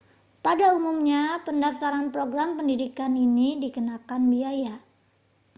pada 0.45 0.65
umumnya 0.77 1.21
pendaftaran 1.45 2.07
program 2.15 2.49
pendidikan 2.57 3.11
ini 3.27 3.49
dikenakan 3.63 4.21
biaya 4.33 4.75